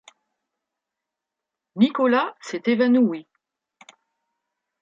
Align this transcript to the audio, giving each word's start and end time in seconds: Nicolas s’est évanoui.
Nicolas 1.75 2.35
s’est 2.41 2.63
évanoui. 2.67 3.27